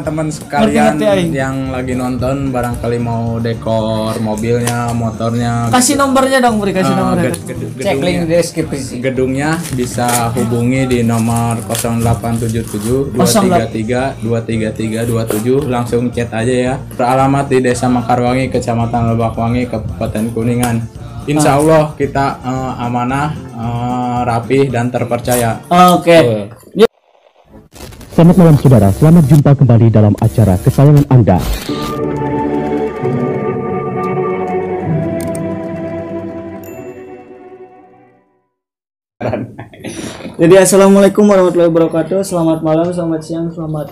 [0.00, 6.70] teman-teman sekalian Ngerti, yang lagi nonton barangkali mau dekor mobilnya, motornya, Kasih nomornya dong, Bri,
[6.70, 7.24] kasih eh, nomornya.
[7.28, 8.94] ged- ged- Cek link deskripsi.
[9.00, 16.74] gedungnya bisa hubungi di nomor 0877 233 233 27 langsung chat aja ya.
[16.94, 20.76] Beralamat di Desa Mekarwangi, Kecamatan Lebakwangi, Kabupaten Kuningan.
[21.24, 25.60] Insya Allah kita eh, amanah, eh, rapih dan terpercaya.
[25.68, 26.48] Oke.
[28.18, 31.38] Selamat malam saudara, selamat jumpa kembali dalam acara kesayangan Anda.
[40.34, 42.26] Jadi assalamualaikum warahmatullahi wabarakatuh.
[42.26, 43.86] Selamat malam, selamat siang, selamat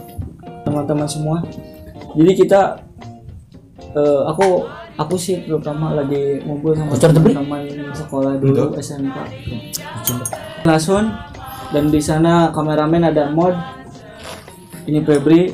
[0.66, 1.46] teman-teman semua.
[2.18, 2.82] Jadi kita,
[3.78, 4.66] eh, aku
[4.98, 9.16] aku sih terutama lagi ngumpul sama teman-teman sekolah dulu SMK.
[10.66, 11.14] Langsung
[11.70, 13.75] dan di sana kameramen ada Mod.
[14.86, 15.50] Ini Febri.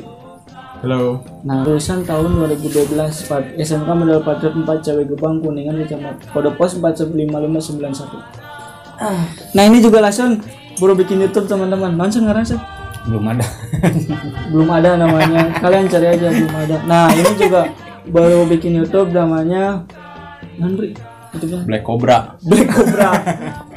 [0.83, 1.23] Halo.
[1.47, 2.91] Nah, lulusan tahun 2012
[3.25, 8.19] Pat- SMK Modal Patriot 4 Cawe Gebang Kuningan Kecamatan Kode Pos 415591.
[8.99, 10.43] Ah, nah ini juga langsung
[10.77, 11.95] baru bikin YouTube teman-teman.
[11.95, 12.59] Langsung ngerasa
[13.03, 13.43] Belum ada.
[14.51, 15.55] belum ada namanya.
[15.57, 16.77] Kalian cari aja belum ada.
[16.83, 17.71] Nah, ini juga
[18.05, 19.87] baru bikin YouTube namanya
[20.59, 20.93] Nandri.
[21.33, 22.37] YouTube-nya Black Cobra.
[22.43, 23.09] Black Cobra.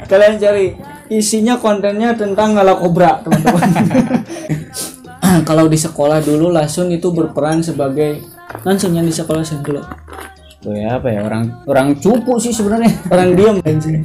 [0.05, 0.75] Kalian cari
[1.07, 3.63] isinya kontennya tentang ngala kobra, teman-teman.
[5.49, 8.23] Kalau di sekolah dulu langsung itu berperan sebagai
[8.63, 9.81] langsung yang di sekolah saya dulu.
[10.57, 12.89] Tuh ya apa ya orang orang cupu sih sebenarnya.
[13.13, 14.01] Orang diem anjing.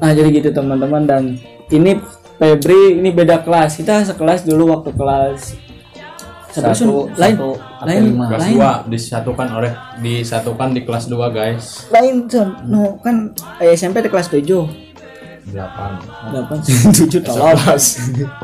[0.00, 1.22] Nah, jadi gitu teman-teman dan
[1.70, 2.00] ini
[2.42, 3.78] Febri ini beda kelas.
[3.78, 5.54] Kita sekelas dulu waktu kelas
[6.52, 7.50] Satu, Satu, lain, satu,
[7.88, 8.24] lain, lima.
[8.28, 9.72] Kelas lain, 2 disatukan oleh
[10.04, 11.88] disatukan di kelas 2 guys.
[11.88, 12.48] lain, Son.
[12.68, 14.81] no kan eh, SMP di kelas 7
[15.50, 15.54] 8.
[16.30, 17.58] 8 7 tolong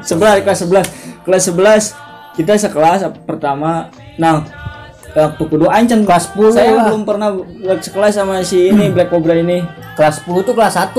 [0.03, 1.43] 11 kelas 11 kelas
[1.95, 1.95] 11
[2.35, 3.91] kita sekelas pertama.
[4.15, 4.43] Nah
[5.11, 6.85] waktu kedua ancan kelas 10 saya lah.
[6.91, 7.31] belum pernah
[7.79, 9.63] sekelas sama si ini Black Cobra ini.
[9.95, 10.95] Kelas 10 tuh kelas 1.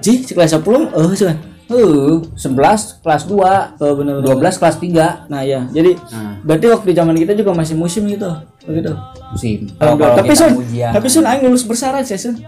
[0.00, 1.28] Ji, kelas 10 oh sih
[1.66, 3.42] Uh, 11 kelas 2.
[3.82, 5.26] oh benar 12 kelas 3.
[5.26, 8.30] nah ya jadi Nah, berarti waktu zaman kita juga masih musim gitu.
[8.62, 8.94] Begitu
[9.34, 9.66] musim.
[9.82, 10.14] Alhamdulillah.
[10.14, 12.38] tapi Sun ujian, tapi Sun aing lulus bersyarat sih Sun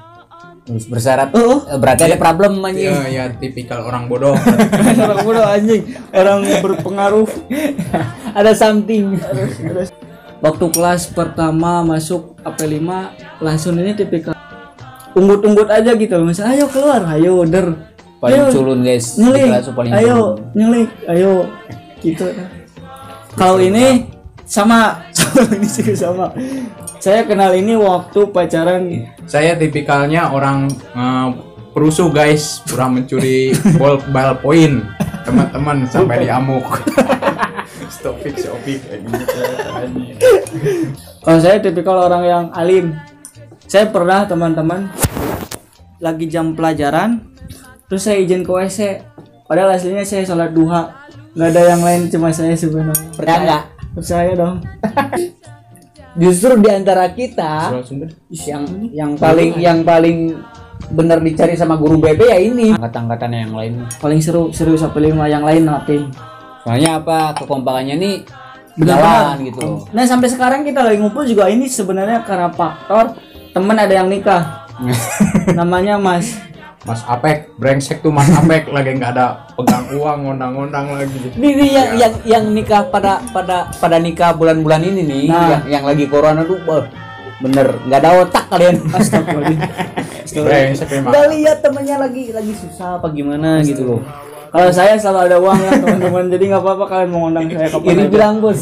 [0.68, 1.32] terus bersyarat.
[1.32, 1.64] oh.
[1.64, 2.92] Eh, Berarti ada problem anjing.
[2.92, 4.36] Ya, ya tipikal orang bodoh.
[5.08, 5.96] orang bodoh anjing.
[6.12, 7.28] Orang berpengaruh.
[8.38, 9.16] Ada something.
[10.38, 12.84] waktu kelas pertama masuk AP5
[13.40, 14.36] langsung ini tipikal.
[15.16, 16.20] Unggut-unggut aja gitu.
[16.20, 17.02] Misalnya ayo keluar.
[17.16, 17.72] Ayo der.
[18.20, 19.14] Paling Ayo, culun guys.
[19.16, 20.36] Tuh paling ayo.
[20.36, 20.52] culun.
[20.52, 21.32] nyelip ayo.
[22.04, 22.26] Gitu.
[23.40, 24.04] Kalau ini
[24.44, 25.08] sama.
[25.16, 26.30] Sama ini sih sama
[26.98, 28.82] saya kenal ini waktu pacaran
[29.30, 31.28] Saya tipikalnya orang eh,
[31.72, 34.82] perusuh guys, pernah mencuri ball ballpoint
[35.22, 36.64] teman-teman sampai diamuk.
[37.92, 39.38] Stop fix kayak gitu.
[41.22, 42.96] Kalau saya tipikal orang yang alim.
[43.68, 44.88] Saya pernah teman-teman
[46.00, 47.20] lagi jam pelajaran,
[47.84, 49.04] terus saya izin ke WC.
[49.44, 50.88] Padahal aslinya saya sholat duha.
[51.36, 52.96] Nggak ada yang lain cuma saya sebenarnya.
[53.12, 53.64] Percaya nggak?
[53.92, 54.56] Percaya dong.
[56.18, 57.70] Justru di antara kita
[58.44, 60.34] yang yang paling yang paling
[60.90, 65.26] benar dicari sama guru BB ya ini angkatan-angkatan yang lain Paling seru seru sampai lima
[65.26, 65.98] yang lain nanti.
[66.62, 68.16] soalnya apa kekompakannya nih
[68.78, 73.14] jalan gitu loh Nah sampai sekarang kita lagi ngumpul juga ini sebenarnya karena faktor
[73.52, 74.68] teman ada yang nikah.
[75.58, 76.38] Namanya Mas.
[76.86, 81.18] Mas Apek, brengsek tuh Mas Apek lagi nggak ada pegang uang, ngondang-ngondang lagi.
[81.34, 85.48] ini, ini yang, yang yang nikah pada pada pada nikah bulan-bulan ini nih Nah.
[85.50, 86.58] yang, yang lagi corona tuh
[87.38, 88.76] bener nggak ada otak kalian.
[90.28, 94.00] Nggak lihat temennya lagi lagi susah apa gimana gitu loh.
[94.48, 97.90] Kalau saya selalu ada uang ya teman-teman, jadi nggak apa-apa kalian mau ngundang saya kapan
[97.92, 98.60] ini bilang bos.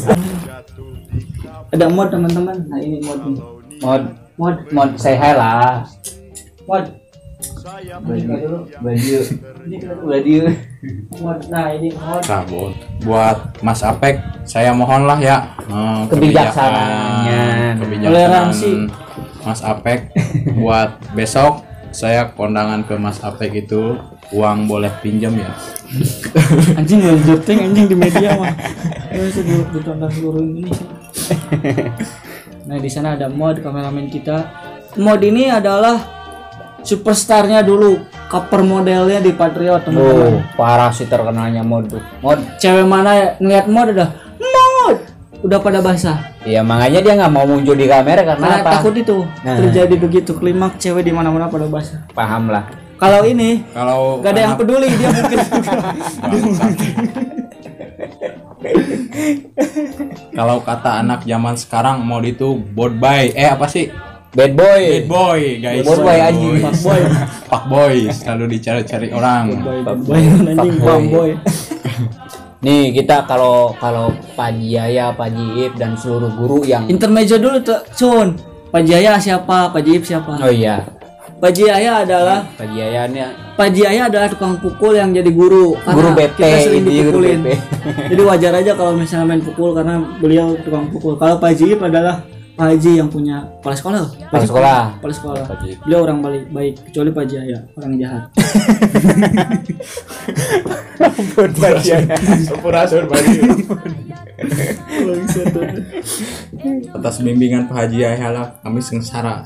[1.71, 2.57] Ada mod teman-teman.
[2.67, 3.37] Nah ini mod nih.
[3.83, 4.03] mod.
[4.37, 5.81] Mod, mod say hi lah.
[6.69, 6.93] Mod,
[7.37, 9.17] baju baju
[10.01, 10.39] baju.
[11.47, 12.21] Nah ini mod.
[12.23, 12.73] Nah, bu-
[13.03, 17.77] buat Mas Apek, saya mohonlah ya eh, Kebijaksanaan.
[17.77, 18.71] kebijakan- Toleransi.
[18.73, 19.99] kebijaksanaan Mas Apek
[20.57, 23.95] buat besok saya kondangan ke Mas Apek itu
[24.29, 25.53] uang boleh pinjam ya.
[26.77, 28.51] Anjing gue juting anjing di media mah.
[29.07, 30.85] Ini seluruh ditonton seluruh Indonesia.
[32.67, 34.43] Nah di sana ada mod kameramen kita.
[34.97, 36.16] Mod ini adalah
[36.87, 40.47] superstarnya dulu, cover modelnya di Patriot oh teman-teman.
[40.55, 44.97] parah sih terkenalnya mod mod Cewek mana ngeliat mod udah mod,
[45.41, 46.17] udah pada basah.
[46.41, 48.71] Iya makanya dia nggak mau muncul di kamera karena Karena apa?
[48.73, 49.59] takut itu Nah.
[49.59, 52.07] terjadi begitu klimaks cewek di mana-mana pada basah.
[52.09, 52.63] Paham lah.
[52.95, 55.37] Kalau ini Kalau gak ada yang peduli dia mungkin
[60.31, 63.89] Kalau kata anak zaman sekarang mau itu board by eh apa sih?
[64.37, 64.81] Bad boy.
[64.85, 65.81] Bad boy guys.
[65.81, 66.61] Bad boy, anjing.
[66.61, 67.01] Pak boy.
[67.49, 69.65] Pak boy selalu dicari-cari orang.
[69.65, 70.21] boy boy.
[70.53, 70.77] anjing.
[70.77, 71.29] Pak boy.
[72.65, 77.81] Nih kita kalau kalau Pak Jaya, Pak Jiip dan seluruh guru yang intermezzo dulu tuh
[77.97, 78.37] Sun
[78.69, 79.73] Pak Jaya siapa?
[79.73, 80.37] Pak Jip siapa?
[80.37, 80.85] Oh iya,
[81.41, 83.21] Pak Jaya adalah Pak Jaya ini
[83.57, 85.77] Pak Jaya adalah tukang pukul yang jadi guru.
[85.81, 87.39] Karena Guru BP, kita sering ini guru dipukulin.
[87.41, 87.49] BP.
[88.13, 91.13] jadi wajar aja kalau misalnya main pukul karena beliau tukang pukul.
[91.17, 92.21] Kalau Pak Jip adalah
[92.57, 94.11] Pak Haji yang punya kepala sekolah loh.
[94.17, 94.97] Kepala sekolah.
[94.97, 95.41] kepala sekolah.
[95.45, 98.23] Pak beliau orang baik baik kecuali Pak Jaya orang jahat.
[102.49, 103.05] Sampurasun
[106.97, 109.45] Atas bimbingan Pak Haji Ayala kami sengsara.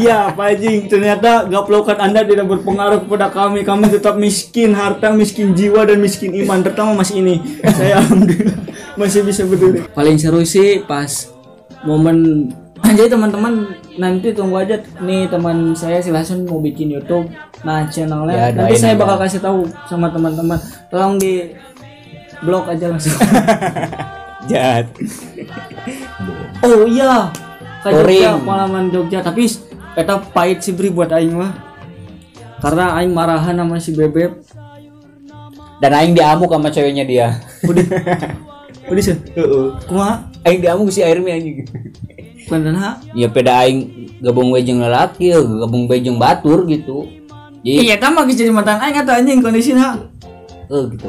[0.00, 3.60] iya Pak Haji ternyata gaplokan anda tidak berpengaruh kepada kami.
[3.60, 7.60] Kami tetap miskin harta miskin jiwa dan miskin iman terutama mas ini.
[7.76, 8.56] Saya alhamdulillah
[8.96, 9.84] masih bisa berdiri.
[9.92, 11.28] Paling seru sih pas
[11.86, 12.48] momen.
[12.98, 17.30] Jadi teman-teman nanti tunggu aja nih teman saya si Lasun mau bikin YouTube.
[17.62, 18.34] Nah channelnya.
[18.34, 20.58] Ya, nanti saya bakal kasih tahu sama teman-teman.
[20.90, 21.54] Tolong di
[22.42, 23.14] blog aja langsung.
[24.50, 24.90] Jahat.
[26.66, 27.30] oh iya.
[27.82, 27.90] Ke.
[27.90, 29.50] Jogja pengalaman Jogja tapi
[29.98, 31.52] eta pahit sih beri buat aing mah.
[32.62, 34.38] Karena aing marahan sama si bebek
[35.82, 37.28] Dan aing diamuk sama ceweknya dia.
[37.66, 37.86] udah
[38.92, 39.16] udah sih
[39.88, 41.62] kumaha Aing diamuk si airnya anjing.
[42.50, 47.06] beneran Ya peda aing gabung we jeung lalaki, ya, gabung we jeung batur gitu.
[47.62, 49.94] Jadi iya tambah jadi mantan aing atau anjing kondisinya
[50.66, 51.08] eh gitu.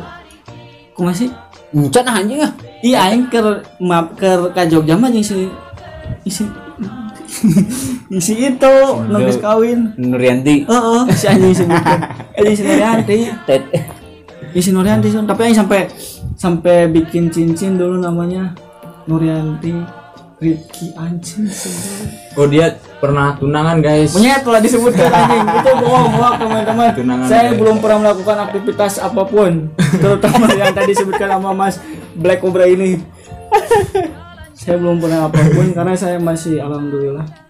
[0.93, 1.29] kumaha sih
[1.73, 2.53] Encan anjing ah.
[2.85, 3.41] iya aing ke
[3.81, 5.49] maaf ke ka Jogja mah jeung si
[6.21, 6.45] isi
[8.13, 8.75] isi itu
[9.09, 10.69] nunggu kawin Nurianti.
[10.69, 11.99] Heeh, si anjing sebutkan.
[12.37, 13.17] Anjing si Nurianti.
[14.53, 14.61] Tet.
[14.61, 15.25] Ya si Nurianti Sun.
[15.25, 15.89] Tapi aing sampai
[16.37, 18.53] sampai bikin cincin dulu namanya
[19.09, 19.73] Nurianti
[20.37, 21.49] Rifki anjing.
[22.37, 24.13] Oh dia pernah tunangan guys.
[24.13, 25.41] Punya telah disebutkan anjing.
[25.41, 26.87] Itu bohong, bohong teman-teman.
[26.93, 27.59] Tunangan, Saya guys.
[27.63, 31.79] belum pernah melakukan aktivitas apa pun, terutama yang tadi disebutkan sama Mas
[32.13, 32.99] Black Cobra ini.
[34.63, 37.42] saya belum pernah apa pun karena saya masih alhamdulillah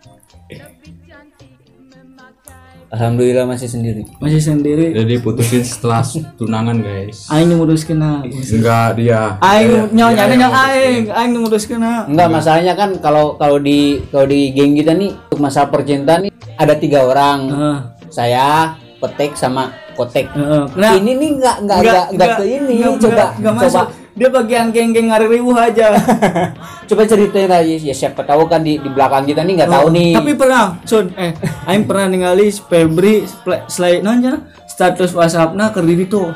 [2.93, 4.05] Alhamdulillah masih sendiri.
[4.21, 4.93] masih sendiri.
[4.93, 6.05] Jadi putusin setelah
[6.37, 7.25] tunangan guys.
[7.25, 8.21] Aing nguruskeun na.
[8.21, 9.41] Enggak dia.
[9.41, 12.05] Aing nyonya nyonya aing, aing nguruskeun na.
[12.05, 16.31] Enggak masalahnya kan kalau kalau di kalau di geng kita nih untuk masalah percintaan nih
[16.53, 17.39] ada tiga orang.
[17.49, 17.77] Heeh.
[18.13, 20.29] Saya, Petek sama Kotek.
[20.37, 20.63] Heeh.
[20.77, 22.75] Nah, ini nih nggak nggak nggak nggak ke ini.
[23.01, 24.02] coba coba masuk.
[24.13, 25.97] Dia bagian geng-geng ngari riuh aja.
[26.89, 30.09] coba ceritain aja ya siapa tahu kan di di belakang kita nih nggak tahu nih.
[30.13, 31.33] Oh, Tapi pernah, Sun, eh,
[31.65, 33.25] aing pernah ningali Febri
[33.65, 36.29] selain nanya status WhatsAppnya kerdiri tuh.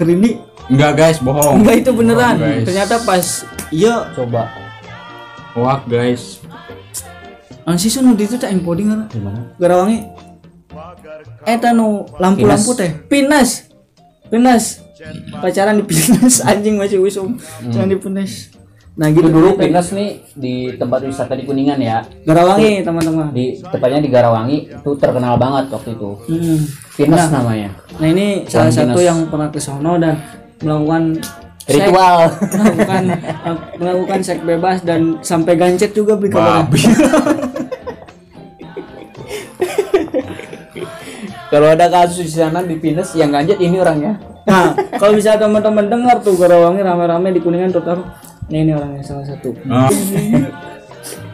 [0.00, 1.62] Kerdiri Enggak guys, bohong.
[1.62, 2.40] enggak itu beneran.
[2.40, 2.64] Bohong, guys.
[2.66, 3.24] Ternyata pas
[3.70, 4.50] iya Coba
[5.54, 6.40] Hoak guys.
[7.76, 9.00] Sih Sun di itu tak encoding kan.
[9.12, 9.40] gimana?
[9.60, 10.06] Garawangi.
[11.44, 12.92] Eta nu lampu-lampu teh.
[13.10, 13.68] Pinas.
[14.30, 14.85] Pinas.
[15.44, 17.36] Pacaran di Pinas anjing masih wisum.
[17.68, 18.48] Jangan di Pinas.
[18.96, 19.60] Nah Itu gitu dulu.
[19.60, 22.00] Pinas nih di tempat wisata di Kuningan ya.
[22.24, 23.28] Garawangi teman-teman.
[23.36, 26.16] Di tepatnya di Garawangi itu terkenal banget waktu itu.
[26.32, 26.64] Hmm.
[26.96, 27.76] Pinas namanya.
[28.00, 30.16] Nah ini salah satu yang pernah ke sono dan
[30.64, 31.20] melakukan
[31.66, 32.30] Ritual.
[32.62, 33.10] melakukan
[33.82, 36.30] melakukan seks bebas dan sampai gancet juga beli.
[41.46, 44.35] Kalau ada kasus di sana di Pinas yang ganjet ini orangnya.
[44.46, 48.06] Nah kalau bisa teman-teman dengar tuh Garawangi rame-rame di kuningan tuh taruh.
[48.46, 49.50] Nah ini orangnya salah satu.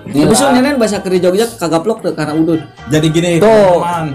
[0.02, 2.60] Ini Tapi so nenen bahasa keri Jogja kagak plok tuh karena udun.
[2.88, 3.46] jadi gini Tuh.
[3.46, 4.06] teman-teman.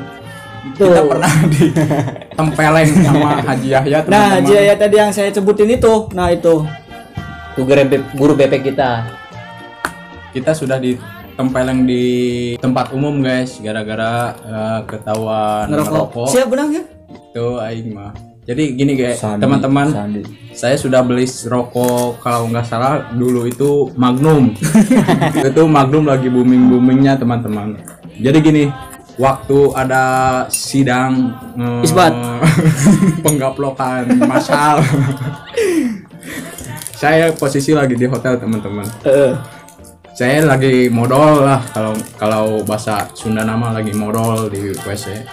[0.67, 1.63] Kita pernah di
[2.37, 4.03] tempeleng sama Haji Yahya Nah
[4.35, 4.43] teman-teman.
[4.51, 6.65] Jaya tadi yang saya sebutin itu, nah itu.
[7.55, 7.63] tuh
[8.13, 9.07] guru BP kita.
[10.29, 12.03] Kita sudah ditempeleng di
[12.59, 15.87] tempat umum guys gara-gara eh, ketahuan Ngerokok.
[15.87, 16.27] ngerokok.
[16.35, 16.83] Siap benang ya?
[17.31, 18.11] Itu aing mah.
[18.47, 19.91] Jadi gini guys, teman-teman,
[20.55, 24.55] saya sudah beli rokok kalau nggak salah dulu itu Magnum.
[25.51, 27.75] itu Magnum lagi booming boomingnya teman-teman.
[28.15, 28.63] Jadi gini,
[29.19, 30.03] waktu ada
[30.47, 32.15] sidang eh, Isbat.
[33.27, 34.79] penggaplokan massal.
[37.03, 38.87] saya posisi lagi di hotel teman-teman.
[40.15, 45.27] Saya lagi modal lah kalau kalau bahasa Sunda nama lagi modal di WC.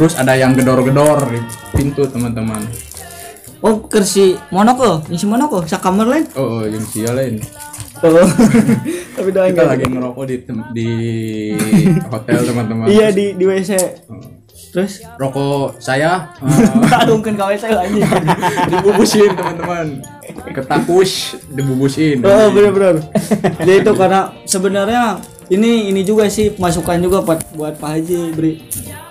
[0.00, 1.44] Terus ada yang gedor-gedor di
[1.76, 2.64] pintu teman-teman.
[3.60, 6.24] Oh kersi monoko, isi monoko, sakamar lain.
[6.32, 7.44] Oh, oh, yang lain.
[8.00, 8.24] Oh.
[9.20, 9.76] Tapi doain Kita enggak.
[9.76, 10.36] lagi ngerokok di
[10.72, 10.88] di
[12.08, 12.88] hotel teman-teman.
[12.88, 13.72] Iya di di WC.
[14.70, 16.30] terus rokok saya
[17.02, 18.06] aduh kan kawin saya anjing
[18.70, 19.98] dibubusin teman-teman
[20.54, 23.02] ketakus dibubusin oh benar-benar
[23.66, 25.18] jadi itu karena sebenarnya
[25.50, 28.54] ini ini juga sih masukan juga buat buat Pak Haji beri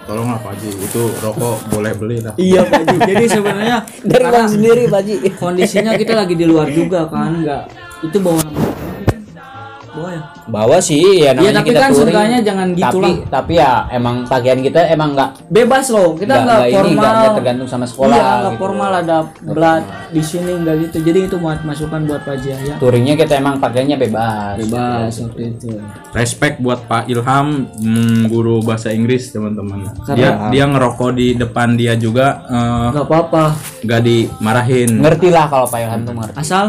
[0.10, 0.70] tolonglah Pak Haji.
[0.82, 2.98] Itu rokok boleh beli lah iya Pak Haji.
[3.06, 3.78] Jadi sebenarnya
[4.10, 5.16] Dari bang sendiri, Pak Ji.
[5.38, 7.64] kondisinya kita lagi di luar juga kan nggak.
[8.10, 8.42] Itu bawa
[10.00, 12.00] nama bawa ya Bawa sih ya namanya Iya, tapi kita kan touring.
[12.02, 13.16] seenggaknya jangan gitu tapi, lah.
[13.30, 17.86] Tapi ya emang pakaian kita emang nggak bebas loh kita nggak formal nggak tergantung sama
[17.86, 18.10] sekolah.
[18.10, 18.60] iya nggak gitu.
[18.60, 22.76] formal ada blood di sini nggak gitu jadi itu buat masukan buat Pak Haji ya
[22.78, 24.56] Touringnya kita emang pakaiannya bebas.
[24.58, 25.68] bebas waktu itu
[26.12, 31.76] respect buat Pak Ilham mm, guru bahasa Inggris teman-teman dia Karena- dia ngerokok di depan
[31.76, 33.44] dia juga eh, nggak apa-apa
[33.82, 36.36] nggak dimarahin Ngerti lah kalau Pak Ilham tuh ngerti.
[36.36, 36.66] asal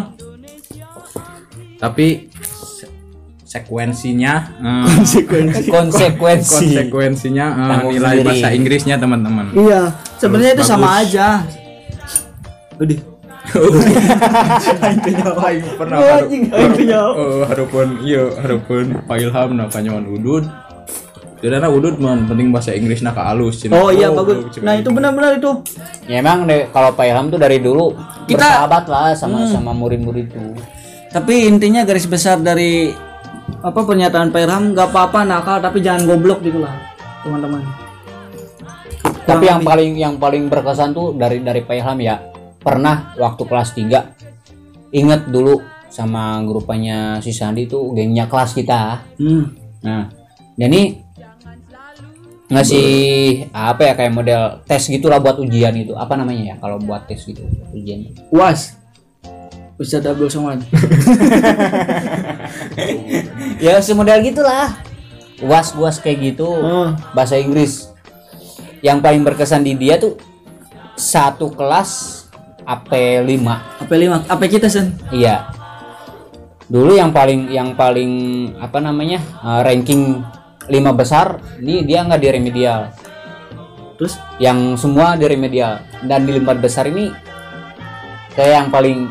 [1.76, 2.28] tapi
[3.50, 5.66] sekuensinya eh, konsekuensi.
[5.66, 6.54] Konsekuensi.
[6.70, 8.26] konsekuensinya eh, Tanggung nilai sendiri.
[8.30, 9.46] bahasa Inggrisnya teman-teman.
[9.52, 9.82] Iya
[10.16, 11.42] sebenarnya itu sama aja.
[12.78, 12.98] Udah.
[15.42, 16.30] Aing pernah haru-
[17.10, 20.44] oh, harupun iya harupun Pak Ilham nah kanyawan udud.
[21.40, 23.74] Jadi udud man penting bahasa Inggrisnya ka alus cenah.
[23.74, 24.60] oh iya Oh, bagus.
[24.60, 25.50] nah itu benar-benar itu.
[26.04, 27.96] Ya emang deh kalau Pak Ilham tuh dari dulu
[28.28, 30.54] Kita- bersahabat lah sama sama murid-murid tuh.
[31.10, 32.94] tapi intinya garis besar dari
[33.60, 36.74] apa pernyataan Pak Irham nggak apa-apa nakal tapi jangan goblok gitu lah
[37.26, 37.62] teman-teman
[39.20, 42.18] Tapi yang paling yang paling berkesan tuh dari dari Pak Ilham ya
[42.58, 49.02] pernah waktu kelas 3 inget dulu sama grupanya si Sandi tuh gengnya kelas kita.
[49.18, 49.44] hmm.
[49.80, 50.06] Nah,
[50.54, 50.98] jadi
[52.50, 52.88] ngasih
[53.54, 55.94] apa ya kayak model tes gitulah buat ujian itu.
[55.94, 57.42] Apa namanya ya kalau buat tes gitu
[57.74, 58.06] ujian?
[58.30, 58.78] was
[59.80, 60.60] Ustadz Abdul Somad
[63.64, 64.76] ya semodel gitulah.
[65.40, 66.44] Was-was kayak gitu.
[66.44, 66.92] oh.
[67.16, 67.88] bahasa Inggris.
[68.84, 70.16] Yang paling berkesan di dia tuh
[70.96, 72.24] satu kelas
[72.64, 73.32] AP5
[73.80, 74.16] apa lima.
[74.28, 74.92] Apa kita sen.
[75.08, 75.48] Iya.
[76.70, 78.12] Dulu yang paling yang paling
[78.60, 80.22] apa namanya uh, ranking
[80.70, 82.80] 5 besar ini dia nggak di remedial.
[83.98, 84.16] Terus?
[84.40, 85.84] Yang semua di remedial.
[86.04, 87.12] Dan di lima besar ini
[88.32, 89.10] saya yang paling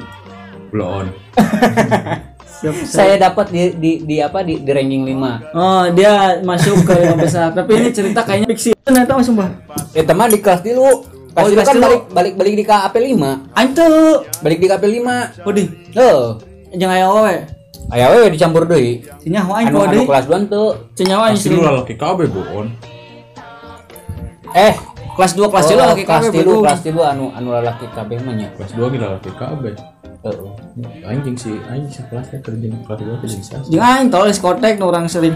[0.74, 1.06] blow
[2.68, 2.92] on siap.
[2.92, 7.16] Saya dapat di, di di apa di, di ranking 5 oh dia masuk ke lima
[7.16, 7.56] besar.
[7.56, 9.50] Tapi ini cerita kayaknya fiksi ternyata mas sumpah.
[9.96, 10.84] Ya teman di kelas dulu.
[10.84, 10.98] Oh,
[11.32, 13.92] Pas di itu kelas kan balik balik balik di KAP 5 antu.
[14.44, 15.64] Balik di KAP 5 oh di
[15.96, 16.22] oh
[16.76, 17.36] jangan ayo we
[17.96, 20.70] ayo we dicampur deui anu aing anu kode kelas 2 tuh.
[20.98, 22.68] Cenyawa pasti lu lalaki kabeh blow on
[24.58, 24.74] eh
[25.20, 26.64] kelas 2 kelas 3 oh, kelas kabeh, tilu bro.
[26.64, 29.76] kelas tilu anu anu lalaki kabeh mah nya kelas 2 gila lalaki kabeh
[30.24, 30.52] Heeh.
[31.04, 34.88] anjing sih anjing sih kelasnya kerja kelas 2 kerja sih jeung aing tol diskotek nu
[34.88, 35.36] urang sering.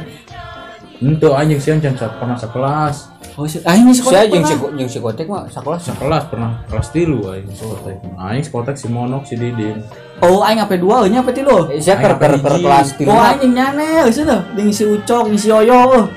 [1.04, 2.96] Ente anjing sih yang jangan pernah sekelas.
[3.36, 4.76] Oh si aing saya diskotek jeung si pernah.
[4.80, 9.28] jeung si kotek mah sakelas sekelas pernah kelas tilu aing sekotek aing sekotek si monok
[9.28, 9.84] si didin.
[10.24, 11.68] Oh aing apa dua nya apa tilu?
[11.68, 12.64] Eh, saya Aing per per apa per hiji?
[12.64, 13.12] kelas tilu?
[13.12, 16.08] Oh anjing nyane geus dah jeung si Ucok, jeung si Yoyo.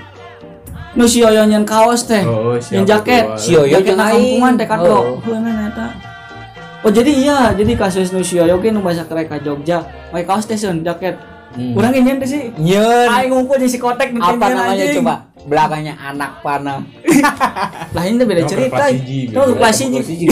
[0.97, 2.25] Nu si Yoyo nyen kaos teh.
[2.25, 3.25] Oh, Nyen siapa jaket.
[3.37, 4.17] Si Yoyo jaket jeung na aing.
[4.17, 4.99] kampungan teh kadro.
[5.21, 5.21] Oh.
[6.85, 9.85] Oh jadi iya, jadi kasus nu si Yoyo ge nu basa kerek ka Jogja.
[10.09, 11.21] Pakai kaos teh seun jaket.
[11.53, 11.77] Hmm.
[11.77, 12.49] Urang ge nyen teh sih.
[12.57, 13.09] Nyeun.
[13.13, 14.97] Aing ngumpul jeung si Kotek apa nyen namanya anjing.
[15.05, 15.15] coba
[15.47, 16.83] belakangnya anak panah
[17.95, 18.91] Lah ini beda cerita.
[19.31, 20.27] Tuh kelas hiji.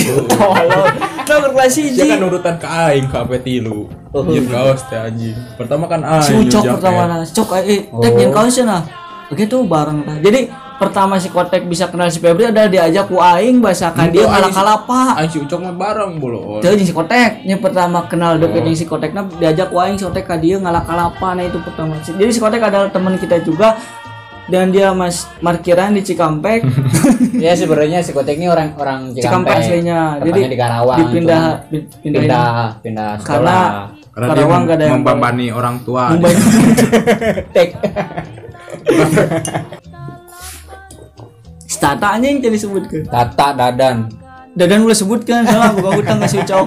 [1.23, 2.09] Tuh kelas hiji.
[2.09, 3.85] Kan urutan ke aing ke apa tilu.
[4.17, 5.37] Jeung kaos teh anjing.
[5.61, 6.25] Pertama kan aing.
[6.25, 8.17] si Ucok pertama nah Cok eh tek Oh.
[8.17, 12.67] yang kau nah begitu bareng tah jadi pertama si Kotek bisa kenal si Febri adalah
[12.67, 16.59] diajak ku aing bahasakan Itu dia si- kalapa Aing si Ucok mah bareng bolo.
[16.59, 17.41] Tuh jeung si Kotek.
[17.43, 18.75] Yang pertama kenal deket Oh.
[18.75, 21.95] si Kotek nah diajak ku aing si Kotek ka dia ngalah kalapa nah itu pertama.
[21.97, 23.79] Jadi si Kotek adalah teman kita juga.
[24.45, 26.67] Dan dia mas markiran di Cikampek.
[27.35, 29.57] Ya sebenarnya si kotek ini orang orang Cikampek.
[29.59, 30.21] Aslinya.
[30.21, 32.47] Jadi di Karawang dipindah pindahin pindah
[32.79, 33.65] pindah sekolah.
[34.13, 36.13] Karena Karawang mem- gak ada yang membebani orang tua.
[36.13, 36.35] Mumbai
[41.65, 44.07] Stata anjing jadi sebutkan tata dadan
[44.55, 46.67] Dadan boleh sebutkan salah buka hutang kasih Ucok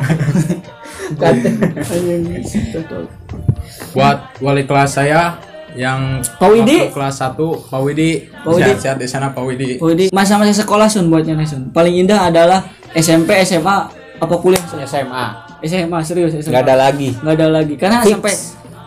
[3.96, 5.40] Buat wali kelas saya
[5.78, 6.90] yang Pak Widi.
[6.90, 7.38] kelas 1
[7.70, 8.62] Pak Widi Pak Widi.
[8.66, 9.78] sehat-sehat di sana Pak Widi.
[9.78, 11.70] Oh, di masa-masa sekolah sun buatnya nih sun.
[11.70, 12.66] Paling indah adalah
[12.98, 13.78] SMP, SMA,
[14.18, 14.82] apa kuliah Sun?
[14.84, 15.26] SMA
[15.62, 16.50] SMA serius SMA.
[16.50, 17.74] nggak ada lagi Nggak ada lagi.
[17.78, 18.10] Karena Fix.
[18.10, 18.34] sampai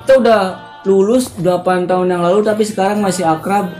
[0.02, 0.40] kita udah
[0.88, 3.72] lulus 8 tahun yang lalu tapi sekarang masih akrab.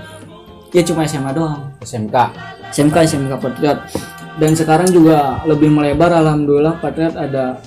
[0.71, 1.75] Ya cuma SMA doang.
[1.83, 2.16] SMK
[2.71, 3.78] SMK SMK Patriot.
[4.38, 7.59] Dan sekarang juga lebih melebar alhamdulillah Patriot ada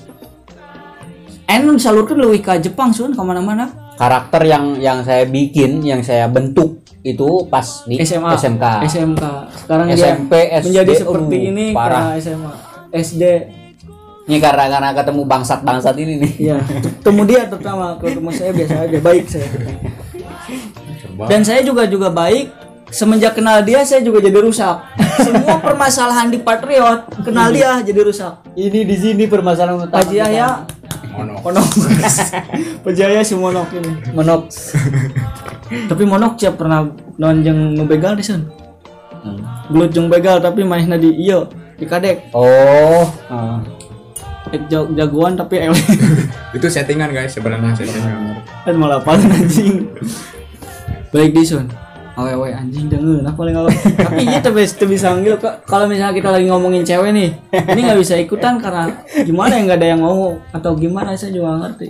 [1.64, 3.72] nu disalurkan lebih ke Jepang sun ke mana-mana.
[3.94, 9.24] karakter yang yang saya bikin yang saya bentuk itu pas di SMA SMK SMK
[9.64, 11.94] sekarang SMP, dia SD, menjadi seperti aduh, ini parah.
[11.94, 12.54] karena SMA
[12.90, 13.24] SD
[14.24, 16.58] ini karena karena ketemu bangsat bangsat ini nih Iya,
[17.04, 19.50] ketemu dia terutama kalau ketemu saya biasa aja baik saya.
[21.28, 22.48] Dan saya juga juga baik
[22.88, 24.80] semenjak kenal dia saya juga jadi rusak.
[25.20, 28.34] Semua permasalahan di Patriot kenal dia jadi rusak.
[28.56, 30.48] ini di sini permasalahan utama Haji Yahya
[31.14, 31.68] mono monok.
[32.82, 33.92] Pak Jaya si monok ini.
[34.14, 34.50] menok
[35.90, 36.86] Tapi monok siap pernah
[37.18, 38.46] nonjeng ngebegal di sana.
[39.24, 39.40] Hmm.
[39.72, 41.48] Belut jeung begal tapi mainnya di iyo
[41.80, 42.30] di kadek.
[42.36, 43.64] oh ah.
[44.64, 45.74] Jag- jagoan tapi ele.
[46.56, 48.38] itu settingan guys sebenarnya settingan.
[48.64, 49.90] kan malah paling anjing.
[51.10, 51.66] Baik Dison.
[52.14, 55.66] Awewe anjing denger nah paling awal tapi iya tuh bisa bisa nggil Kak.
[55.66, 57.34] kalau misalnya kita lagi ngomongin cewek nih
[57.74, 58.86] ini nggak bisa ikutan karena
[59.18, 61.90] gimana ya nggak ada yang mau atau gimana saya juga ngerti.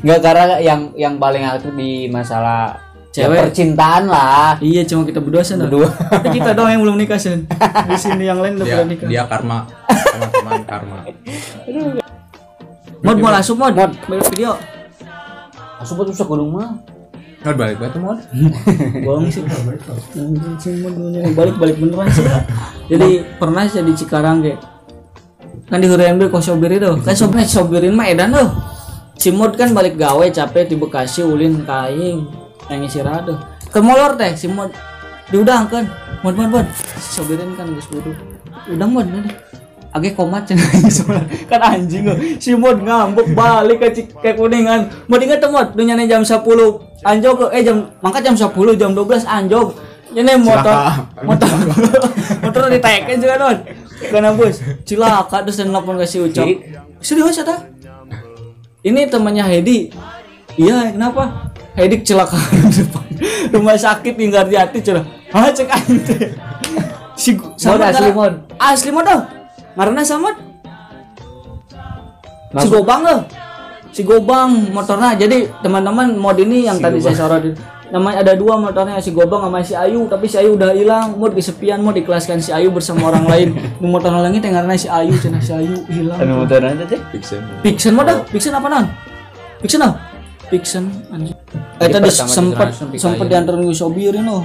[0.00, 3.38] Nggak karena yang yang paling aktif di masalah ya, Cewek.
[3.50, 4.54] percintaan lah.
[4.62, 5.90] Iya cuma kita berdua sana Berdua.
[6.34, 7.46] kita doang yang belum nikah sen.
[7.90, 9.08] Di sini yang lain udah dia pada nikah.
[9.10, 9.66] dia karma.
[9.90, 10.98] Teman-teman karma.
[13.02, 13.74] Mod mau langsung mod.
[13.74, 14.54] Balik video.
[15.80, 16.70] Asup tuh sekolong mah
[17.40, 18.18] Nggak balik batu mod.
[19.02, 19.42] Bohong sih.
[19.42, 21.34] Mod dulunya.
[21.34, 22.22] balik balik beneran sih.
[22.90, 24.60] Jadi pernah saya di Cikarang kayak
[25.70, 26.90] kan di Hurian kok sopir itu.
[27.02, 28.50] Kan sopir sopirin mah edan tuh
[29.20, 32.24] si mod kan balik gawe capek di Bekasi ulin kaing
[32.70, 33.38] yang istirahat tuh.
[33.70, 34.70] Ke molor teh si mod
[35.30, 35.86] diudangkan
[36.26, 36.66] mod mod mod
[36.98, 38.14] si sopirin kan geus buru
[38.70, 39.30] udah mod nanti
[39.90, 40.70] Age komat cenah
[41.50, 42.14] kan anjing loh.
[42.38, 46.46] si mod ngambek balik ke Cik- ke kuningan mod inget mod dunyane jam 10
[47.02, 49.74] anjog eh jam mangkat jam 10 jam 12 anjog.
[50.10, 51.46] Ini motor motor
[52.42, 53.56] motor ditekan juga non
[54.10, 56.46] karena bos cilaka terus dan nelfon ke si Ucok.
[56.98, 57.46] Serius ya
[58.82, 59.90] ini temannya Hedi.
[60.58, 63.04] Iya kenapa Hedi kecelakaan di depan.
[63.52, 66.34] Rumah sakit tinggal di hati curah ah cek ante
[67.14, 68.34] si Mod asli, mod.
[68.56, 69.22] asli mod oh.
[69.76, 70.32] Karena sama
[72.56, 73.20] si Gobang loh
[73.92, 75.14] si Gobang motornya.
[75.20, 77.54] Jadi teman-teman mod ini yang tadi saya sorotin.
[77.90, 80.06] Namanya ada dua motornya si Gobang sama si Ayu.
[80.08, 81.18] Tapi si Ayu udah hilang.
[81.20, 83.48] Mod kesepian mod dikelaskan si Ayu bersama orang lain.
[83.78, 86.18] Di motor yang karena si Ayu cina si Ayu hilang.
[86.18, 87.92] Anu motor nanti teh Pixel Pixen.
[87.94, 88.84] Mod dah Pixen apa nan?
[89.60, 90.09] Pixen ah
[90.50, 91.38] Pixen anjing.
[91.78, 93.24] Eh tadi sempet aja.
[93.24, 94.42] diantarin ke sobirin loh.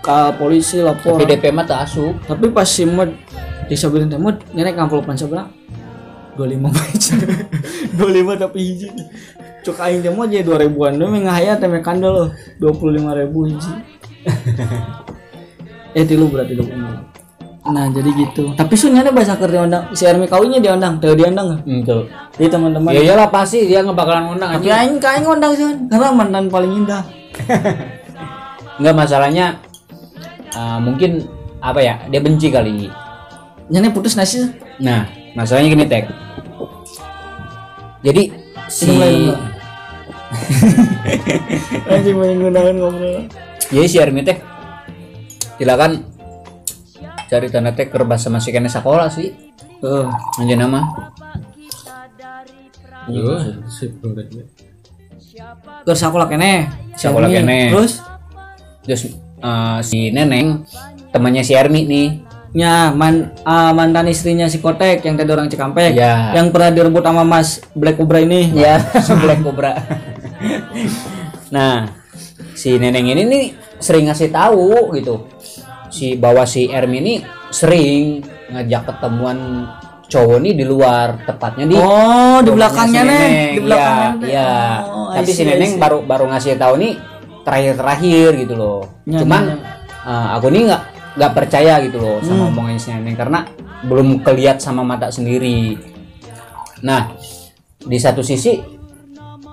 [0.00, 1.20] Ke polisi lapor.
[1.20, 2.16] Tapi DP mah tak asup.
[2.24, 3.12] Tapi pas si mod
[3.68, 5.46] di sobirin teh mod nyenek envelopan seberapa
[6.34, 7.14] 25 baca
[8.00, 8.88] 25 tapi hiji.
[9.60, 12.28] Cuk aing teh mod jadi 2000-an dulu ngahaya teh me kandel loh.
[12.58, 13.72] 25 ribu hiji.
[15.90, 17.19] Eh tilu berarti 20
[17.60, 18.56] nah jadi gitu.
[18.56, 19.84] Tapi sunyanya bahasa kerja diundang.
[19.92, 20.96] Si Army kawinnya diundang.
[20.96, 21.60] Teu diundang nggak?
[21.68, 21.98] Itu.
[22.40, 22.90] jadi teman-teman.
[22.96, 26.72] Ya iyalah pasti dia nggak bakalan ngundang tapi aing kain ngundang sih karena mantan paling
[26.84, 27.04] indah.
[28.80, 29.60] Enggak masalahnya
[30.56, 31.28] eh, mungkin
[31.60, 31.94] apa ya?
[32.08, 32.88] Dia benci kali.
[33.70, 34.50] nyane putus nasi.
[34.82, 35.06] Nah,
[35.38, 36.10] masalahnya gini tek.
[38.00, 38.32] Jadi
[38.66, 39.30] si Ini
[41.92, 43.26] anjing main ngundangin ngobrol.
[43.70, 44.38] Jadi si Armi teh
[45.60, 46.00] silakan
[47.30, 49.30] cari tanda teh kerbas sama si kene sekolah sih.
[49.80, 50.82] oh Aja nama.
[53.06, 53.96] Iya, sip
[55.80, 57.72] ke sekolah kene Sekolah kene.
[57.72, 58.02] terus
[58.82, 59.02] Terus
[59.38, 60.66] eh, si Neneng
[61.08, 62.08] temannya si Armi nih.
[62.50, 66.34] nya man, ah, mantan istrinya si Kotek yang tadi orang Cikampek Ya.
[66.34, 69.78] yang pernah direbut sama Mas Black Cobra ini Ya, si Black Cobra.
[71.48, 71.94] nah,
[72.52, 73.44] si Neneng ini nih
[73.78, 75.30] sering ngasih tahu gitu.
[75.90, 77.14] Si bahwa si Ermi ini
[77.50, 79.66] sering ngajak ketemuan
[80.10, 84.28] cowok nih di luar, tepatnya di oh di belakangnya si nih di belakangnya teh.
[84.30, 84.50] iya.
[84.86, 86.92] Oh, Tapi si see, I Neneng baru baru ngasih tahu nih
[87.46, 88.80] terakhir-terakhir gitu loh.
[89.06, 89.56] Ya, Cuman ya,
[90.06, 92.50] eh, aku nih nggak nggak percaya gitu loh sama Hmm.
[92.54, 93.38] omongannya si Neneng karena
[93.86, 95.78] belum keliat sama mata sendiri.
[96.82, 97.12] Nah,
[97.78, 98.54] di satu sisi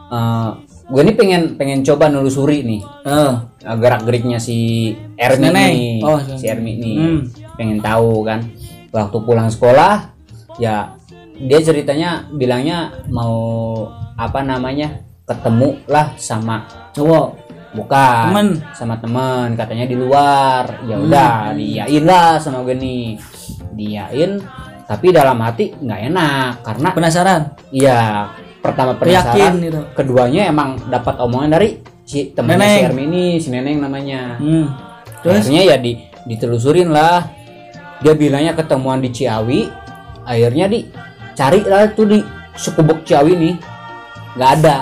[0.08, 0.52] eh
[0.88, 2.82] gue nih pengen pengen coba nelusuri nih.
[3.04, 3.34] Eh,
[3.76, 7.20] gerak geriknya si Ermi nih, Oh, si Ermi nih, Hmm.
[7.60, 8.48] pengen tahu kan.
[8.90, 10.16] Waktu pulang sekolah,
[10.58, 10.96] ya
[11.38, 13.36] dia ceritanya bilangnya mau
[14.16, 16.64] apa namanya ketemu lah sama
[16.96, 17.46] cowok.
[17.76, 18.24] Bukan.
[18.32, 18.48] Temen.
[18.74, 20.82] sama teman katanya di luar.
[20.88, 23.20] Ya udah diyain lah sama gue nih.
[23.76, 24.40] Diyain
[24.88, 27.42] tapi dalam hati nggak enak karena penasaran?
[27.76, 28.32] Iya
[28.68, 29.82] pertama yakin penasaran gitu.
[29.96, 31.70] keduanya emang dapat omongan dari
[32.04, 32.88] si temannya si Neneng.
[32.92, 34.22] Ermi ini si Neneng namanya.
[34.40, 34.68] Hmm.
[35.24, 35.48] terus?
[35.48, 35.92] Akhirnya ya di
[36.28, 37.24] ditelusurin lah.
[38.04, 39.66] Dia bilangnya ketemuan di Ciawi.
[40.28, 42.20] Akhirnya dicari lah tuh di
[42.54, 43.56] Sukubuk Ciawi nih.
[44.36, 44.78] Nggak ada.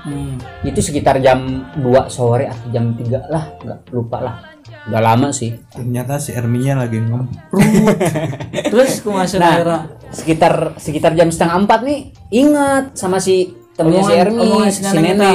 [0.00, 0.40] Hmm.
[0.64, 3.44] itu sekitar jam 2 sore atau jam 3 lah.
[3.60, 4.49] Nggak lupa lah
[4.82, 7.28] udah lama sih Ternyata si Erminya lagi ngom.
[8.72, 9.50] Terus ku masuk Nah.
[9.52, 9.80] daerah.
[10.10, 15.14] sekitar sekitar jam setengah empat nih ingat sama si temennya si Ermi si si Neneng
[15.14, 15.30] kita.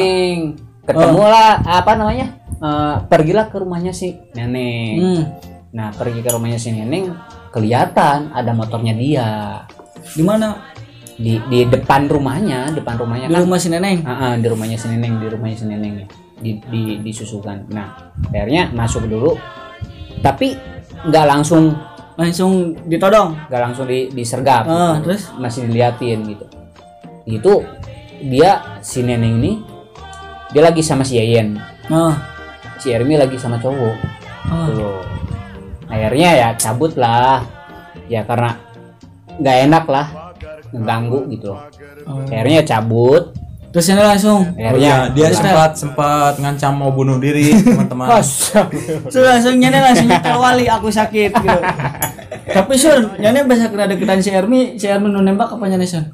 [0.85, 5.23] Ketemu lah apa namanya Eh, pergilah ke rumahnya si Neneng Hmm.
[5.69, 7.11] nah pergi ke rumahnya si Neneng
[7.51, 9.27] kelihatan ada motornya dia
[10.07, 10.55] Di mana?
[11.15, 14.03] di di depan rumahnya depan rumahnya Di kan rumah si Neneng.
[14.03, 16.07] Ah, ah, di rumahnya si Neneng di rumahnya si Neneng ya
[16.45, 19.33] di, di disusukan nah akhirnya masuk dulu
[20.21, 20.53] tapi
[21.03, 21.73] nggak langsung
[22.15, 23.35] Langsung ditodong.
[23.51, 25.11] nggak langsung di disergap Ah, gitu.
[25.11, 25.35] terus?
[25.35, 26.45] masih diliatin gitu
[27.27, 27.53] itu
[28.23, 29.59] dia si Neneng ini
[30.47, 32.15] dia lagi sama si Yayen Nah.
[32.77, 33.95] si Ermi lagi sama cowok
[34.47, 34.67] Ah.
[34.71, 35.03] loh
[35.85, 37.43] akhirnya ya cabut lah
[38.07, 38.63] ya karena
[39.35, 40.07] nggak enak lah
[40.71, 41.67] mengganggu gitu loh
[42.05, 42.23] Oh.
[42.23, 43.35] akhirnya cabut
[43.75, 44.55] Terus ini langsung.
[44.55, 48.07] Oh iya, dia sempat sempat ngancam mau bunuh diri, teman-teman.
[48.23, 51.59] So, langsung nyane langsung nyetel wali aku sakit gitu.
[52.55, 56.07] Tapi Sun, nyane bisa kena deketan si Ermi, si Ermi nu nembak apa nyane Sun?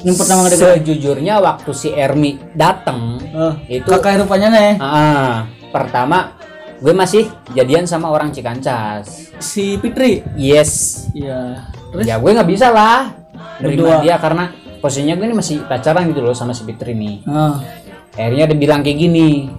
[0.00, 0.72] Yang pertama ngedeketin.
[0.72, 6.38] sejujurnya waktu si Ermi dateng Oh, itu kakak rupanya nih ah, pertama
[6.78, 10.22] gue masih jadian sama orang Cikancas si Fitri.
[10.32, 11.66] yes Iya.
[11.90, 13.10] Terus ya gue nggak bisa lah
[13.58, 13.98] Berdua.
[13.98, 14.52] dia karena
[14.86, 17.58] posisinya gue ini masih pacaran gitu loh sama si Fitri nih ah,
[18.14, 19.50] akhirnya dia bilang kayak gini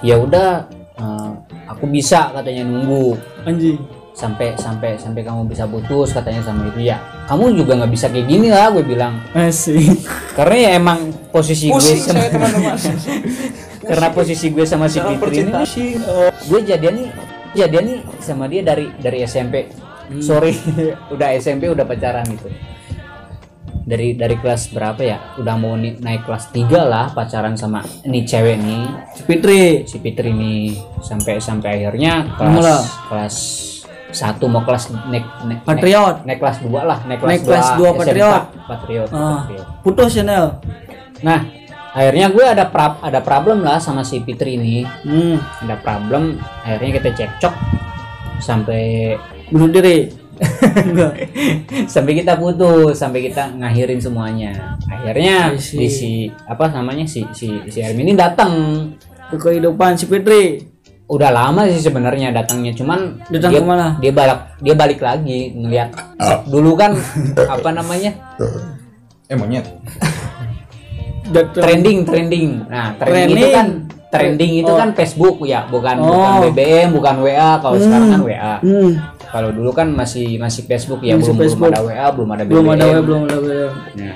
[0.00, 0.64] ya udah
[0.96, 1.30] eh,
[1.68, 3.20] aku bisa katanya nunggu.
[3.44, 3.76] Anjing.
[4.18, 6.98] sampai sampai sampai kamu bisa putus katanya sama itu ya
[7.30, 9.14] kamu juga nggak bisa kayak gini lah gue bilang.
[9.30, 9.78] Asik.
[10.34, 12.26] karena ya emang posisi gue sama
[13.88, 15.52] karena posisi gue sama si Fitri ini
[16.02, 17.08] eh, gue jadian nih
[17.54, 19.70] jadian nih sama dia dari dari SMP
[20.18, 20.50] sorry
[21.14, 22.50] udah SMP udah pacaran gitu
[23.88, 28.56] dari dari kelas berapa ya udah mau naik kelas 3 lah pacaran sama ini cewek
[28.58, 28.84] nih
[29.16, 29.62] Si Fitri.
[29.88, 32.52] si Fitri nih sampai sampai akhirnya Mula.
[32.52, 33.36] kelas kelas
[34.10, 36.14] satu mau kelas naik naik, Patriot.
[36.18, 38.42] naik, naik kelas 2 lah naik kelas Naik kelas 2 dua Patriot.
[38.66, 39.36] Patriot, Ah.
[39.42, 39.66] Patriot.
[39.80, 40.46] Putus ya Nel.
[41.18, 41.40] Nah,
[41.90, 44.84] akhirnya gue ada pra- ada problem lah sama si Fitri ini.
[45.02, 45.36] Hmm.
[45.60, 47.54] Ada problem, akhirnya kita cekcok
[48.38, 49.12] sampai
[49.48, 50.08] Bunuh diri.
[51.86, 54.78] Sampai kita putus, sampai kita ngakhirin semuanya.
[54.84, 55.76] Akhirnya I see.
[55.76, 56.10] di si
[56.44, 58.52] apa namanya si si si Ermi ini datang.
[59.28, 60.64] Ke kehidupan si Fitri.
[61.06, 63.86] Udah lama sih sebenarnya datangnya, cuman Datang dia, ke mana?
[63.96, 65.88] dia balik dia balik lagi ngelihat
[66.44, 66.92] dulu kan
[67.38, 68.12] apa namanya
[69.24, 69.64] Eh monyet.
[71.54, 73.52] Trending trending nah trending, itu Trending.
[73.52, 73.68] kan
[74.08, 74.76] trending itu Oh.
[74.76, 76.08] kan Facebook ya bukan Oh.
[76.10, 78.92] bukan BBM bukan WA kalau sekarang kan WA Hmm.
[79.28, 81.68] Kalau dulu kan masih masih Facebook ya Masih belum Facebook.
[81.68, 83.72] belum ada WA belum ada BBM Belum ada web, belum ada web.
[83.94, 84.14] nah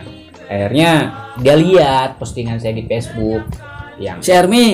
[0.49, 0.91] akhirnya
[1.39, 3.45] dia lihat postingan saya di Facebook
[3.97, 4.67] yang Si Ermi.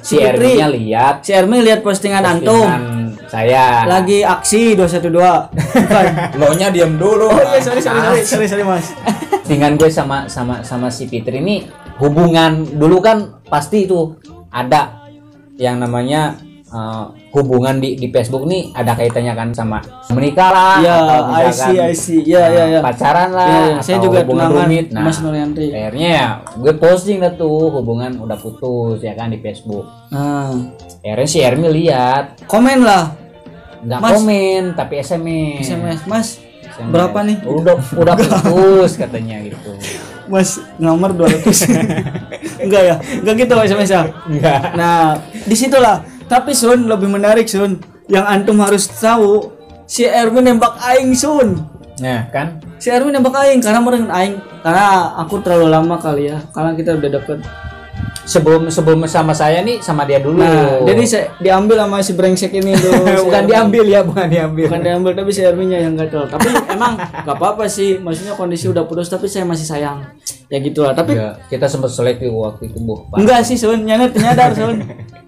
[0.00, 0.16] si.
[0.16, 5.10] Ermi-nya lihat Si Ermi lihat postingan antum postingan saya lagi aksi 212.
[5.10, 6.06] Bukan.
[6.38, 7.26] Lo nya diam dulu.
[7.26, 8.94] Oh iya sorry sorry sorry sorry sorry Mas.
[9.42, 11.66] dengan gue sama sama sama si Fitri ini
[11.98, 14.14] hubungan dulu kan pasti itu
[14.48, 15.02] ada
[15.56, 16.38] yang namanya
[16.74, 19.78] eh, hubungan di di Facebook nih ada kaitannya kan sama
[20.10, 22.20] menikah lah Ya, atau I see I see.
[22.24, 22.80] Ya eh, ya ya.
[22.80, 23.76] pacaran lah Ya, ya.
[23.80, 25.70] Saya atau juga hubungan rumit nah Mas Nuryanti.
[25.70, 30.50] akhirnya ya gue posting dah tuh hubungan udah putus ya kan di Facebook Nah,
[31.00, 33.14] akhirnya si Ermi lihat komen lah
[33.80, 34.10] nggak Mas.
[34.12, 36.28] komen tapi SMS SMS Mas.
[36.66, 36.90] SMS.
[36.90, 37.38] Berapa nih?
[37.40, 39.70] udah udah putus katanya gitu
[40.24, 41.44] Mas nomor 200.
[42.64, 42.94] Enggak ya?
[43.20, 44.02] Enggak gitu SMS ya?
[44.24, 46.00] enggak Nah, di situlah.
[46.24, 47.78] Tapi Sun lebih menarik Sun.
[48.04, 49.52] Yang antum harus tahu
[49.84, 51.72] si Erwin nembak aing Sun.
[51.94, 56.42] nah kan Si Erwin nembak aing karena meren aing karena aku terlalu lama kali ya.
[56.50, 57.40] Karena kita udah deket.
[58.24, 62.52] sebelum sebelum sama saya nih sama dia dulu Nah, jadi saya diambil sama si brengsek
[62.52, 62.88] ini tuh.
[63.20, 63.50] Si bukan Erwin.
[63.52, 66.24] diambil ya bukan diambil Bukan diambil tapi si Erwinnya yang gatel.
[66.26, 68.00] Tapi emang gak apa-apa sih.
[68.00, 70.08] Maksudnya kondisi udah putus tapi saya masih sayang.
[70.48, 70.92] Ya gitulah.
[70.92, 73.04] Tapi Ya, kita sempat selek tuh waktu itu bu.
[73.12, 74.80] Enggak sih Sun, nyanet nyadar Sun.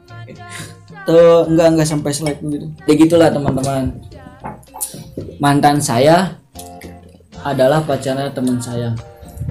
[1.06, 2.66] Tuh enggak enggak sampai selek gitu.
[2.84, 3.94] Ya gitulah teman-teman.
[5.38, 6.34] Mantan saya
[7.46, 8.92] adalah pacarnya teman saya.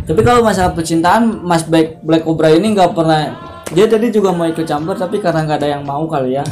[0.04, 3.32] Tapi kalau masalah percintaan, Mas Black Black Cobra ini nggak pernah.
[3.72, 6.44] Dia tadi juga mau ikut campur, tapi karena nggak ada yang mau kali ya.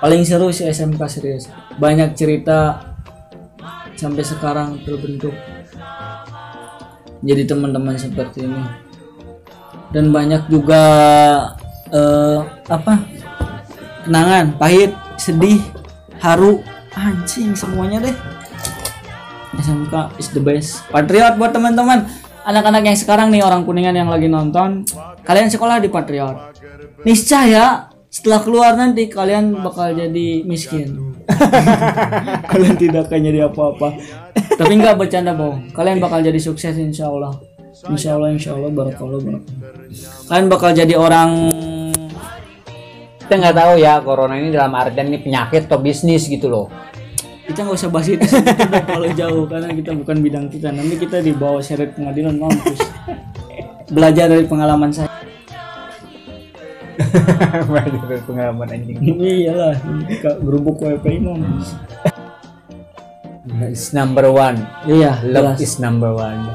[0.00, 1.46] Paling seru si SMK serius.
[1.76, 2.80] Banyak cerita
[3.94, 5.36] sampai sekarang terbentuk.
[7.20, 8.88] Jadi teman-teman seperti ini
[9.92, 10.82] dan banyak juga
[11.88, 12.94] eh, apa
[14.08, 15.60] kenangan pahit sedih
[16.24, 16.64] haru.
[16.96, 18.16] Anjing semuanya deh.
[19.60, 20.82] SMK is the best.
[20.88, 22.08] Patriot buat teman-teman.
[22.48, 24.88] Anak-anak yang sekarang nih orang kuningan yang lagi nonton
[25.22, 26.56] kalian sekolah di Patriot.
[27.04, 31.12] Niscaya setelah keluar nanti kalian bakal jadi miskin.
[32.50, 34.00] Kalian tidak akan jadi apa-apa.
[34.56, 37.36] Tapi nggak bercanda bohong kalian bakal jadi sukses insya Allah.
[37.92, 39.44] Insya Allah insya Allah barakallah barakallah.
[40.24, 41.52] Kalian bakal jadi orang
[43.28, 46.72] kita nggak tahu ya corona ini dalam artian ini penyakit atau bisnis gitu loh.
[47.44, 50.72] Kita nggak usah bahas itu terlalu jauh karena kita bukan bidang kita.
[50.72, 52.80] Nanti kita dibawa seret pengadilan mampus.
[53.92, 55.12] Belajar dari pengalaman saya.
[58.24, 58.96] Pengalaman anjing.
[58.96, 59.76] Iyalah
[60.24, 61.76] Kak, gerubuk WP mampus.
[63.68, 64.56] Is number one.
[64.88, 65.68] Iya love jelas.
[65.68, 66.48] is number one.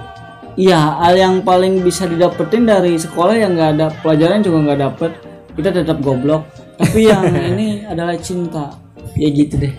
[0.57, 5.32] Iya hal yang paling bisa didapetin dari sekolah yang nggak ada pelajaran juga nggak dapet
[5.53, 6.45] kita tetap goblok.
[6.77, 8.73] Tapi yang ini adalah cinta.
[9.13, 9.73] Ya gitu deh.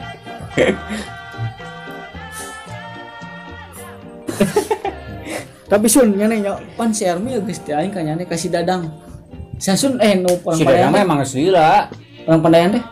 [5.75, 8.95] Tapi sun nyane nya pan si Army ya geus teh aing ka nyane kasih dadang.
[9.59, 11.91] Saya sun eh no orang si Pandayan Dadang emang gila
[12.31, 12.85] orang Pandayan teh?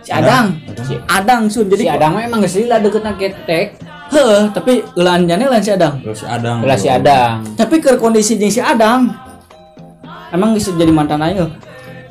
[0.00, 0.46] Si Adang.
[0.86, 1.66] Si, Adang sun.
[1.66, 3.66] Si jadi Adang mah emang gila deketnya ketek.
[4.10, 5.98] Heh tapi eulaan nyane lain si Adang.
[6.04, 7.42] Terus Adang lah si Adang.
[7.58, 9.10] Tapi ke kondisi jeung si Adang.
[10.30, 11.50] Emang bisa jadi mantan aing euy.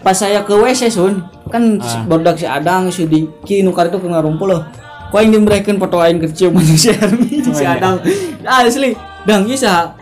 [0.02, 1.24] Pas saya ke WC sun.
[1.50, 4.62] Kan si bodak si Adang si Diki nu itu kena rumpul loh.
[5.10, 7.98] Kau yang diberikan foto aing kecil mana si Armi jeung si Adang
[8.46, 8.94] asli.
[9.26, 9.98] Dang bisa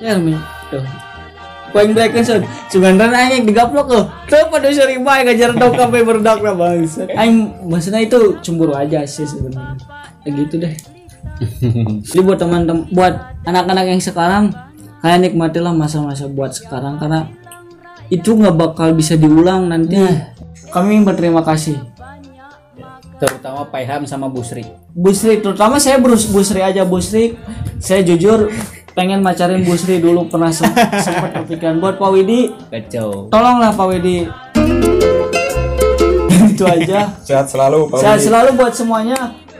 [0.00, 0.32] ya Armi
[0.72, 0.80] tuh.
[1.70, 2.42] Kau yang diberikan sun.
[2.72, 4.08] Sungan aing digaplok loh.
[4.24, 9.04] Tuh pada seri bae ngajar dok sampai berdak lah bangsa aing maksudnya itu cemburu aja
[9.04, 9.76] sih sebenarnya.
[10.24, 10.72] Ya gitu deh.
[12.08, 13.12] Jadi buat teman-teman buat
[13.44, 14.56] anak-anak yang sekarang
[15.04, 16.96] kalian nikmatilah masa-masa buat sekarang.
[16.96, 17.28] Karena
[18.10, 19.96] itu nggak bakal bisa diulang nanti.
[20.68, 21.78] Kami berterima kasih.
[23.16, 27.36] Terutama Pak Ilham sama Busri Busri terutama saya Brus Busri aja Busri
[27.76, 28.48] saya jujur
[28.90, 30.24] pengen macarin Busri dulu.
[30.26, 30.72] Pernah sem-
[31.04, 32.48] sempat kepikiran buat Pak Widi.
[32.66, 33.28] Kacau.
[33.28, 34.24] Tolonglah Pak Widi.
[36.48, 37.12] Itu aja.
[37.20, 38.26] Sehat selalu Pak sehat Widi.
[38.26, 39.18] selalu buat semuanya.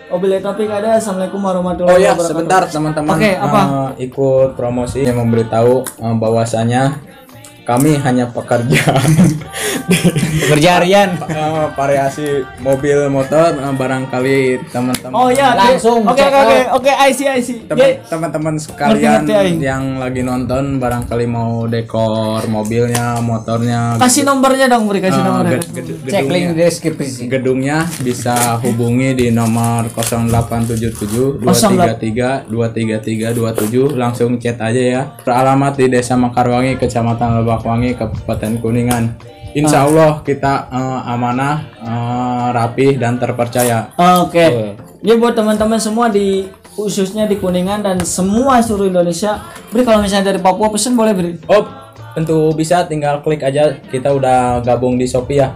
[0.09, 0.97] Wabillahi taufiq ada.
[0.97, 2.27] Assalamualaikum warahmatullahi Oh ya, wabarakatuh.
[2.27, 3.15] sebentar teman-teman.
[3.15, 3.61] Oke, apa?
[3.63, 5.05] Eh, ikut promosi.
[5.05, 6.83] Yang memberitahu eh, bahwasanya
[7.65, 8.83] kami hanya pekerja
[10.47, 12.27] kerja harian Eh, variasi
[12.59, 17.41] mobil motor eh, barangkali teman-teman Oh ya, Langsung Oke oke oke oke, I see I
[17.41, 17.63] see.
[17.63, 19.59] teman- teman-teman sekalian Ngerti, ngerti, Aing.
[19.61, 25.59] yang lagi nonton barangkali mau dekor mobilnya, motornya, kasih nomornya dong, beri kasih eh, nomornya.
[25.61, 33.95] ged- ged- cek link di deskripsi gedungnya bisa hubungi di nomor 0877 233 233 27
[33.95, 35.03] langsung chat aja ya.
[35.21, 39.05] Beralamat di Desa Mekarwangi, Kecamatan Lebakwangi, Kabupaten Kuningan.
[39.57, 43.91] Insya Allah kita eh, amanah, eh, rapih dan terpercaya.
[43.97, 44.77] Oke.
[45.01, 50.33] Jadi buat teman-teman semua di khususnya di Kuningan dan semua seluruh Indonesia, beri kalau misalnya
[50.33, 51.33] dari Papua pesen boleh beri.
[51.51, 51.67] Oh,
[52.15, 53.75] tentu bisa tinggal klik aja.
[53.91, 55.51] Kita udah gabung di Shopee ya.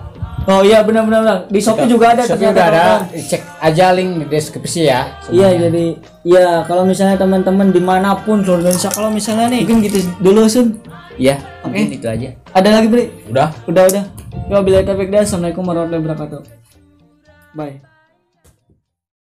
[0.45, 1.39] Oh iya benar-benar benar.
[1.49, 5.57] di Shopee juga ada Shopee ternyata, udah ada cek aja link di deskripsi ya Iya
[5.57, 10.05] jadi ya kalau misalnya teman-teman di mana pun seluruh Indonesia kalau misalnya nih mungkin gitu
[10.21, 10.77] dulu sun
[11.15, 12.29] Iya, mungkin itu aja.
[12.53, 13.49] ada lagi beri Udah.
[13.65, 14.05] udah udah.
[14.53, 16.41] Ya bila taufiq assalamualaikum warahmatullahi wabarakatuh.
[17.57, 17.94] Bye